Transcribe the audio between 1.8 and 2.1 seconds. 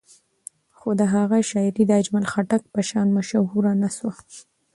د